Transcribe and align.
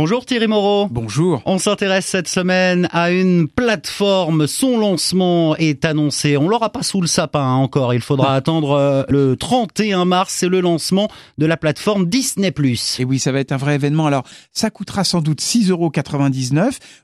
Bonjour 0.00 0.24
Thierry 0.24 0.46
Moreau. 0.46 0.86
Bonjour. 0.88 1.42
On 1.44 1.58
s'intéresse 1.58 2.06
cette 2.06 2.28
semaine 2.28 2.88
à 2.92 3.10
une 3.10 3.48
plateforme. 3.48 4.46
Son 4.46 4.78
lancement 4.78 5.56
est 5.56 5.84
annoncé. 5.84 6.36
On 6.36 6.48
l'aura 6.48 6.70
pas 6.70 6.84
sous 6.84 7.00
le 7.00 7.08
sapin 7.08 7.42
hein, 7.42 7.54
encore. 7.54 7.92
Il 7.92 8.00
faudra 8.00 8.36
attendre 8.36 8.70
euh, 8.78 9.02
le 9.08 9.34
31 9.34 10.04
mars. 10.04 10.32
C'est 10.38 10.48
le 10.48 10.60
lancement 10.60 11.08
de 11.38 11.46
la 11.46 11.56
plateforme 11.56 12.06
Disney+. 12.06 12.54
Et 13.00 13.04
oui, 13.04 13.18
ça 13.18 13.32
va 13.32 13.40
être 13.40 13.50
un 13.50 13.56
vrai 13.56 13.74
événement. 13.74 14.06
Alors, 14.06 14.22
ça 14.52 14.70
coûtera 14.70 15.02
sans 15.02 15.20
doute 15.20 15.42
6,99 15.42 15.70
euros. 15.72 15.90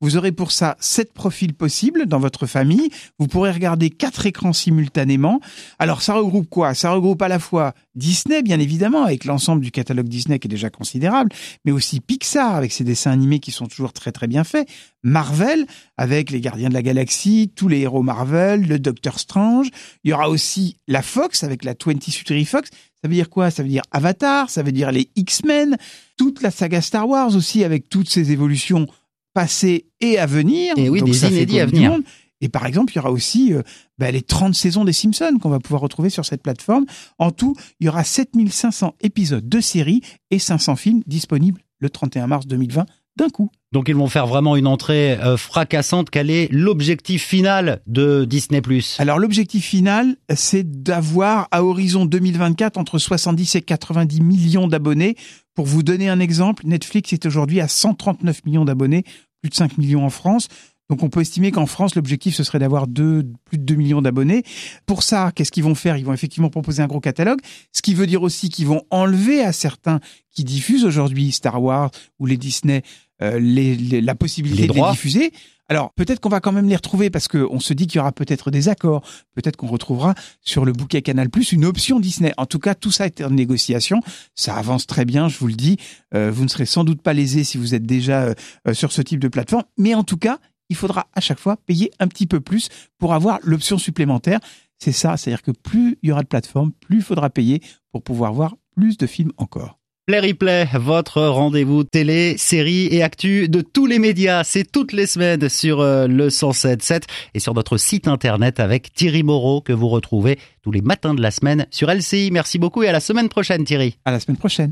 Vous 0.00 0.16
aurez 0.16 0.32
pour 0.32 0.50
ça 0.50 0.78
7 0.80 1.12
profils 1.12 1.52
possibles 1.52 2.06
dans 2.06 2.20
votre 2.20 2.46
famille. 2.46 2.88
Vous 3.18 3.26
pourrez 3.26 3.50
regarder 3.50 3.90
quatre 3.90 4.24
écrans 4.24 4.54
simultanément. 4.54 5.40
Alors, 5.78 6.00
ça 6.00 6.14
regroupe 6.14 6.48
quoi? 6.48 6.72
Ça 6.72 6.92
regroupe 6.92 7.20
à 7.20 7.28
la 7.28 7.38
fois 7.38 7.74
Disney, 7.94 8.42
bien 8.42 8.60
évidemment, 8.60 9.04
avec 9.04 9.26
l'ensemble 9.26 9.60
du 9.60 9.72
catalogue 9.72 10.08
Disney 10.08 10.38
qui 10.38 10.46
est 10.46 10.48
déjà 10.48 10.70
considérable, 10.70 11.30
mais 11.66 11.72
aussi 11.72 12.00
Pixar 12.00 12.54
avec 12.54 12.72
ses 12.78 12.84
dessins 12.84 13.10
animés 13.10 13.40
qui 13.40 13.50
sont 13.50 13.66
toujours 13.66 13.92
très 13.92 14.12
très 14.12 14.26
bien 14.26 14.44
faits, 14.44 14.68
Marvel 15.02 15.66
avec 15.96 16.30
les 16.30 16.40
Gardiens 16.40 16.68
de 16.68 16.74
la 16.74 16.82
Galaxie, 16.82 17.52
tous 17.54 17.68
les 17.68 17.80
héros 17.80 18.02
Marvel, 18.02 18.66
le 18.66 18.78
Docteur 18.78 19.18
Strange. 19.18 19.68
Il 20.04 20.10
y 20.10 20.12
aura 20.12 20.28
aussi 20.28 20.76
la 20.86 21.02
Fox 21.02 21.44
avec 21.44 21.64
la 21.64 21.74
20th 21.74 22.10
Century 22.10 22.44
Fox. 22.44 22.70
Ça 23.02 23.08
veut 23.08 23.14
dire 23.14 23.30
quoi? 23.30 23.50
Ça 23.50 23.62
veut 23.62 23.68
dire 23.68 23.82
Avatar, 23.90 24.50
ça 24.50 24.62
veut 24.62 24.72
dire 24.72 24.90
les 24.92 25.10
X-Men, 25.16 25.76
toute 26.16 26.42
la 26.42 26.50
saga 26.50 26.80
Star 26.80 27.08
Wars 27.08 27.34
aussi 27.36 27.64
avec 27.64 27.88
toutes 27.88 28.08
ses 28.08 28.32
évolutions 28.32 28.86
passées 29.34 29.86
et 30.00 30.18
à 30.18 30.26
venir. 30.26 30.74
Et 30.76 30.88
oui, 30.88 31.00
Donc 31.00 31.10
des 31.10 31.26
inédits 31.26 31.60
à 31.60 31.66
venir. 31.66 31.90
monde. 31.90 32.02
Et 32.40 32.48
par 32.48 32.66
exemple, 32.66 32.92
il 32.92 32.96
y 32.96 32.98
aura 33.00 33.10
aussi 33.10 33.52
euh, 33.52 33.62
bah, 33.98 34.10
les 34.10 34.22
30 34.22 34.54
saisons 34.54 34.84
des 34.84 34.92
Simpsons 34.92 35.38
qu'on 35.40 35.48
va 35.48 35.58
pouvoir 35.58 35.82
retrouver 35.82 36.10
sur 36.10 36.24
cette 36.24 36.42
plateforme. 36.42 36.86
En 37.18 37.30
tout, 37.32 37.56
il 37.80 37.86
y 37.86 37.88
aura 37.88 38.04
7500 38.04 38.94
épisodes 39.00 39.48
de 39.48 39.60
séries 39.60 40.02
et 40.30 40.38
500 40.38 40.76
films 40.76 41.02
disponibles 41.06 41.60
le 41.78 41.90
31 41.90 42.26
mars 42.26 42.46
2020 42.46 42.86
d'un 43.18 43.28
coup. 43.28 43.50
Donc 43.72 43.88
ils 43.88 43.94
vont 43.94 44.06
faire 44.06 44.26
vraiment 44.26 44.56
une 44.56 44.66
entrée 44.66 45.18
euh, 45.18 45.36
fracassante. 45.36 46.08
Quel 46.08 46.30
est 46.30 46.48
l'objectif 46.50 47.24
final 47.24 47.82
de 47.86 48.24
Disney+. 48.24 48.62
Alors 48.98 49.18
l'objectif 49.18 49.64
final, 49.64 50.16
c'est 50.34 50.82
d'avoir 50.82 51.48
à 51.50 51.62
horizon 51.62 52.06
2024 52.06 52.78
entre 52.78 52.98
70 52.98 53.56
et 53.56 53.62
90 53.62 54.22
millions 54.22 54.68
d'abonnés. 54.68 55.16
Pour 55.54 55.66
vous 55.66 55.82
donner 55.82 56.08
un 56.08 56.20
exemple, 56.20 56.62
Netflix 56.66 57.12
est 57.12 57.26
aujourd'hui 57.26 57.60
à 57.60 57.68
139 57.68 58.46
millions 58.46 58.64
d'abonnés, 58.64 59.04
plus 59.42 59.50
de 59.50 59.54
5 59.54 59.76
millions 59.76 60.06
en 60.06 60.10
France. 60.10 60.48
Donc 60.90 61.02
on 61.02 61.08
peut 61.10 61.20
estimer 61.20 61.50
qu'en 61.50 61.66
France, 61.66 61.94
l'objectif, 61.94 62.34
ce 62.34 62.42
serait 62.44 62.58
d'avoir 62.58 62.86
deux, 62.86 63.24
plus 63.44 63.58
de 63.58 63.64
2 63.64 63.74
millions 63.74 64.00
d'abonnés. 64.02 64.42
Pour 64.86 65.02
ça, 65.02 65.32
qu'est-ce 65.34 65.52
qu'ils 65.52 65.64
vont 65.64 65.74
faire? 65.74 65.96
Ils 65.96 66.04
vont 66.04 66.14
effectivement 66.14 66.48
proposer 66.50 66.82
un 66.82 66.86
gros 66.86 67.00
catalogue, 67.00 67.40
ce 67.72 67.82
qui 67.82 67.94
veut 67.94 68.06
dire 68.06 68.22
aussi 68.22 68.48
qu'ils 68.48 68.66
vont 68.66 68.82
enlever 68.90 69.42
à 69.42 69.52
certains 69.52 70.00
qui 70.30 70.44
diffusent 70.44 70.84
aujourd'hui 70.84 71.32
Star 71.32 71.62
Wars 71.62 71.90
ou 72.18 72.26
les 72.26 72.36
Disney 72.36 72.82
euh, 73.20 73.38
les, 73.40 73.74
les- 73.74 74.00
la 74.00 74.14
possibilité 74.14 74.62
Les 74.62 74.68
de 74.68 74.72
les 74.74 74.90
diffuser. 74.92 75.32
Alors 75.70 75.92
peut-être 75.92 76.20
qu'on 76.20 76.28
va 76.30 76.40
quand 76.40 76.52
même 76.52 76.68
les 76.68 76.76
retrouver 76.76 77.10
parce 77.10 77.28
qu'on 77.28 77.60
se 77.60 77.74
dit 77.74 77.86
qu'il 77.86 77.96
y 77.96 78.00
aura 78.00 78.12
peut-être 78.12 78.50
des 78.50 78.68
accords. 78.70 79.02
Peut-être 79.34 79.56
qu'on 79.56 79.66
retrouvera 79.66 80.14
sur 80.40 80.64
le 80.64 80.72
bouquet 80.72 81.02
Canal 81.02 81.28
Plus 81.28 81.52
une 81.52 81.66
option 81.66 82.00
Disney. 82.00 82.32
En 82.38 82.46
tout 82.46 82.60
cas, 82.60 82.74
tout 82.74 82.90
ça 82.92 83.04
est 83.06 83.20
en 83.22 83.28
négociation. 83.30 84.00
Ça 84.34 84.54
avance 84.56 84.86
très 84.86 85.04
bien, 85.04 85.28
je 85.28 85.36
vous 85.38 85.48
le 85.48 85.54
dis. 85.54 85.76
Euh, 86.14 86.30
vous 86.32 86.44
ne 86.44 86.48
serez 86.48 86.64
sans 86.64 86.84
doute 86.84 87.02
pas 87.02 87.12
lésés 87.12 87.44
si 87.44 87.58
vous 87.58 87.74
êtes 87.74 87.84
déjà 87.84 88.22
euh, 88.22 88.34
euh, 88.68 88.72
sur 88.72 88.92
ce 88.92 89.02
type 89.02 89.20
de 89.20 89.28
plateforme. 89.28 89.64
Mais 89.76 89.94
en 89.94 90.04
tout 90.04 90.16
cas, 90.16 90.38
il 90.68 90.76
faudra 90.76 91.06
à 91.14 91.20
chaque 91.20 91.38
fois 91.38 91.56
payer 91.56 91.90
un 91.98 92.08
petit 92.08 92.26
peu 92.26 92.40
plus 92.40 92.68
pour 92.98 93.14
avoir 93.14 93.38
l'option 93.42 93.78
supplémentaire. 93.78 94.40
C'est 94.78 94.92
ça, 94.92 95.16
c'est-à-dire 95.16 95.42
que 95.42 95.50
plus 95.50 95.98
il 96.02 96.08
y 96.08 96.12
aura 96.12 96.22
de 96.22 96.28
plateformes, 96.28 96.72
plus 96.72 96.98
il 96.98 97.02
faudra 97.02 97.30
payer 97.30 97.62
pour 97.92 98.02
pouvoir 98.02 98.32
voir 98.32 98.56
plus 98.74 98.96
de 98.96 99.06
films 99.06 99.32
encore. 99.36 99.78
Play 100.08 100.20
Replay, 100.20 100.66
votre 100.72 101.20
rendez-vous 101.20 101.84
télé, 101.84 102.38
série 102.38 102.86
et 102.86 103.02
actu 103.02 103.46
de 103.50 103.60
tous 103.60 103.84
les 103.84 103.98
médias. 103.98 104.42
C'est 104.42 104.64
toutes 104.64 104.94
les 104.94 105.06
semaines 105.06 105.50
sur 105.50 105.80
euh, 105.80 106.06
le 106.06 106.28
107.7 106.28 107.02
et 107.34 107.40
sur 107.40 107.52
notre 107.52 107.76
site 107.76 108.08
internet 108.08 108.58
avec 108.58 108.90
Thierry 108.94 109.22
Moreau 109.22 109.60
que 109.60 109.74
vous 109.74 109.88
retrouvez 109.88 110.38
tous 110.62 110.70
les 110.70 110.80
matins 110.80 111.12
de 111.12 111.20
la 111.20 111.30
semaine 111.30 111.66
sur 111.70 111.92
LCI. 111.92 112.30
Merci 112.32 112.58
beaucoup 112.58 112.82
et 112.82 112.88
à 112.88 112.92
la 112.92 113.00
semaine 113.00 113.28
prochaine 113.28 113.64
Thierry. 113.64 113.98
À 114.06 114.10
la 114.10 114.18
semaine 114.18 114.38
prochaine. 114.38 114.66